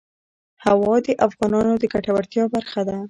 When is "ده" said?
2.87-2.97